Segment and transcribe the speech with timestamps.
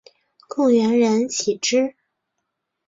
[0.49, 1.93] 故园人岂知？